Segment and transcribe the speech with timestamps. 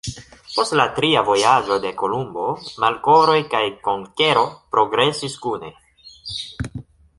[0.53, 2.47] Post la tria vojaĝo de Kolumbo,
[2.85, 5.73] malkovroj kaj konkero progresis kune.